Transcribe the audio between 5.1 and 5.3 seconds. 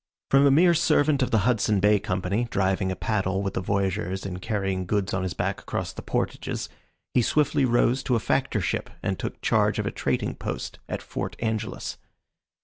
on